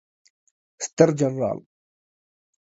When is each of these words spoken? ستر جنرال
ستر 0.85 1.09
جنرال 1.19 1.59